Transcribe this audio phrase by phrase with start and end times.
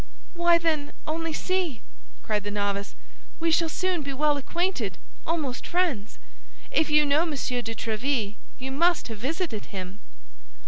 [0.33, 1.81] "Why, then, only see!"
[2.23, 2.95] cried the novice;
[3.39, 6.17] "we shall soon be well acquainted, almost friends.
[6.71, 9.99] If you know Monsieur de Tréville, you must have visited him?"